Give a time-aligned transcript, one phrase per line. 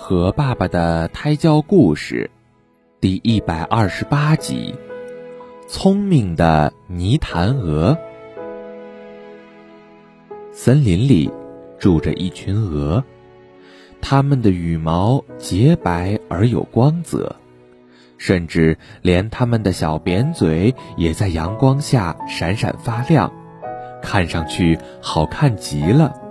[0.00, 2.30] 和爸爸的胎教故事，
[3.00, 4.72] 第一百二十八集：
[5.66, 7.98] 聪明的泥潭鹅。
[10.52, 11.28] 森林里
[11.80, 13.02] 住着一群鹅，
[14.00, 17.34] 它们的羽毛洁白而有光泽，
[18.18, 23.32] 甚至连它们的小扁嘴也在阳光下闪闪发亮，
[24.00, 26.27] 看上去好看极了。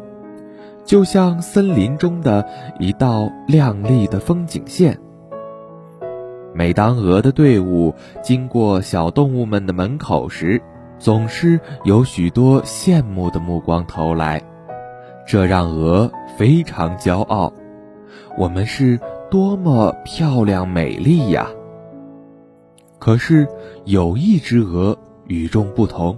[0.88, 2.48] 就像森林中的
[2.80, 4.98] 一道亮丽的风景线。
[6.56, 7.94] 每当鹅的队伍
[8.24, 10.62] 经过小动物们的门口时，
[10.98, 14.42] 总是有许多羡慕的目光投来，
[15.28, 17.52] 这让鹅非常骄傲。
[18.38, 18.98] 我们是
[19.30, 21.48] 多么漂亮美丽呀！
[22.98, 23.46] 可是
[23.84, 26.18] 有一只鹅与众不同。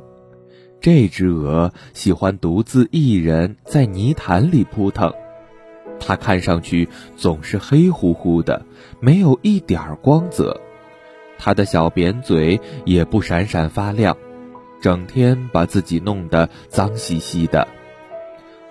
[0.82, 5.14] 这只鹅喜欢独自一人在泥潭里扑腾，
[6.00, 8.66] 它看上去总是黑乎乎的，
[9.02, 10.60] 没有一点儿光泽，
[11.38, 14.16] 它的小扁嘴也不闪闪发亮，
[14.82, 17.68] 整天把自己弄得脏兮兮的。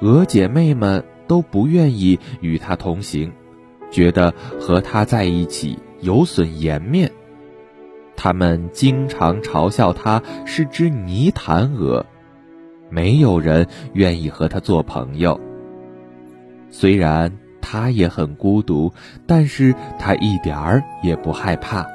[0.01, 3.33] 鹅姐妹们都不愿意与它同行，
[3.91, 7.13] 觉得和它在一起有损颜面。
[8.21, 12.05] 他们经常嘲笑它是只泥潭鹅，
[12.91, 15.41] 没有人愿意和它做朋友。
[16.69, 18.93] 虽然它也很孤独，
[19.25, 21.87] 但是它一点儿也不害怕。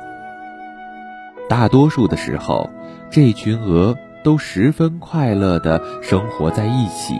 [1.49, 2.69] 大多数的时候，
[3.09, 7.19] 这群鹅都十分快乐地生活在一起。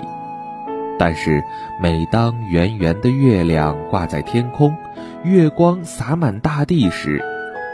[0.98, 1.44] 但是，
[1.82, 4.74] 每当圆圆的月亮挂在天空，
[5.26, 7.22] 月光洒满大地时，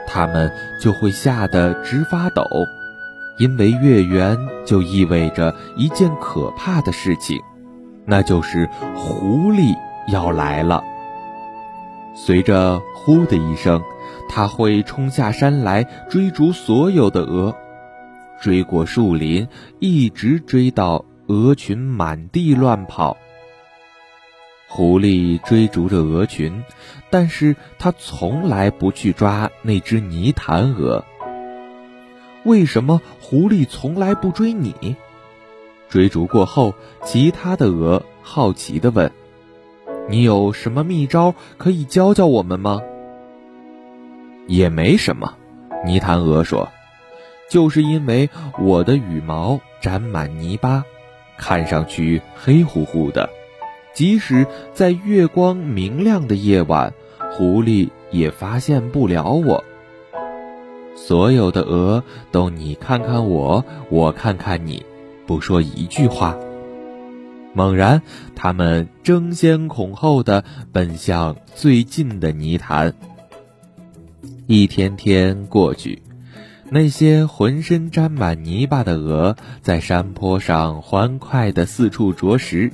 [0.09, 2.43] 他们就会吓得直发抖，
[3.37, 7.39] 因为月圆就意味着一件可怕的事情，
[8.05, 9.75] 那就是狐狸
[10.11, 10.83] 要来了。
[12.15, 13.81] 随着“呼”的一声，
[14.27, 17.55] 它会冲下山来追逐所有的鹅，
[18.41, 19.47] 追过树林，
[19.79, 23.15] 一直追到鹅群满地乱跑。
[24.71, 26.63] 狐狸追逐着鹅群，
[27.09, 31.03] 但是它从来不去抓那只泥潭鹅。
[32.43, 34.95] 为什么狐狸从来不追你？
[35.89, 39.11] 追逐过后，其他的鹅好奇地问
[40.07, 42.79] ：“你有什么秘招可以教教我们吗？”
[44.45, 45.35] 也没什么，
[45.83, 46.69] 泥潭鹅说
[47.49, 50.83] ：“就是因为我的羽毛沾满泥巴，
[51.37, 53.27] 看上去黑乎乎的。”
[53.93, 56.93] 即使在月光明亮的夜晚，
[57.33, 59.63] 狐狸也发现不了我。
[60.95, 64.85] 所有的鹅都你看看我，我看看你，
[65.25, 66.37] 不说一句话。
[67.53, 68.01] 猛然，
[68.35, 72.93] 它们争先恐后的奔向最近的泥潭。
[74.45, 76.01] 一天天过去，
[76.69, 82.71] 那些浑身沾满泥巴的鹅在山坡上欢快的四处啄食。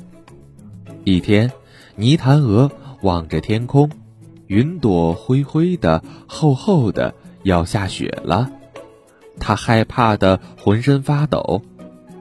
[1.05, 1.51] 一天，
[1.95, 2.71] 泥潭鹅
[3.03, 3.91] 望着天空，
[4.47, 8.49] 云朵灰灰的、厚厚的，要下雪了。
[9.39, 11.61] 它害怕的浑身发抖，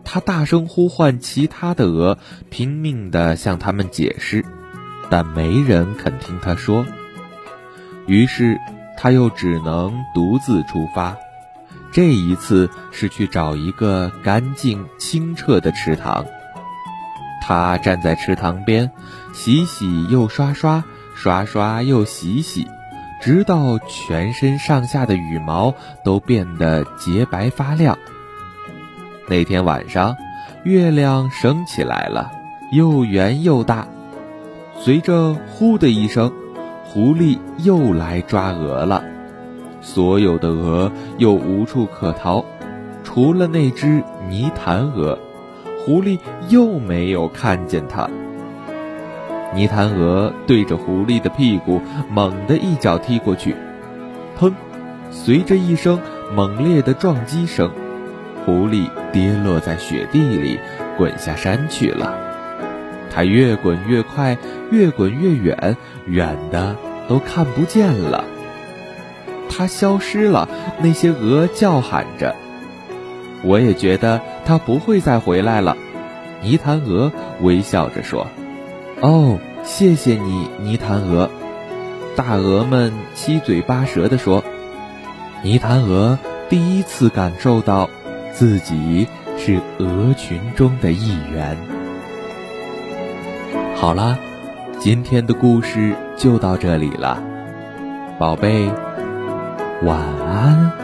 [0.05, 2.19] 它大声呼唤其他的鹅，
[2.51, 4.45] 拼命的向他们解释，
[5.09, 6.85] 但没人肯听他说。
[8.07, 8.59] 于是，
[8.99, 11.17] 他又只能独自出发。
[11.91, 16.27] 这一次是去找一个干净清澈的池塘。
[17.47, 18.91] 他站在池塘边，
[19.35, 20.83] 洗洗又刷刷，
[21.15, 22.67] 刷刷又洗洗，
[23.21, 27.99] 直到全身上下的羽毛都变得洁白发亮。
[29.29, 30.17] 那天晚上，
[30.63, 32.33] 月亮升起来了，
[32.73, 33.87] 又圆又大。
[34.79, 36.33] 随着“呼”的一声，
[36.83, 39.05] 狐狸又来抓鹅了。
[39.83, 42.43] 所有的鹅又无处可逃，
[43.03, 45.19] 除了那只泥潭鹅。
[45.85, 46.19] 狐狸
[46.49, 48.09] 又没有看见它。
[49.55, 51.81] 泥潭鹅对着狐狸的屁股
[52.11, 53.55] 猛地一脚踢过去，
[54.39, 54.53] 砰！
[55.11, 56.01] 随着一声
[56.35, 57.71] 猛烈的撞击声，
[58.45, 60.59] 狐狸跌落在雪地里，
[60.97, 62.19] 滚下山去了。
[63.13, 64.37] 它越滚越快，
[64.73, 65.77] 越滚越远，
[66.07, 66.75] 远的
[67.09, 68.25] 都看不见了。
[69.49, 70.49] 它消失了，
[70.83, 72.35] 那些鹅叫喊着。
[73.45, 75.77] 我也觉得它不会再回来了，
[76.43, 78.27] 泥潭鹅微笑着说
[79.01, 81.31] ：“哦，谢谢你，泥潭鹅。”
[82.17, 84.45] 大鹅们七嘴八舌地说
[85.43, 86.19] ：“泥潭鹅
[86.49, 87.89] 第一次感受到
[88.33, 91.57] 自己是鹅群中的一员。”
[93.75, 94.19] 好了。
[94.81, 97.23] 今天的故事就到这里了，
[98.19, 98.71] 宝贝，
[99.83, 100.84] 晚安。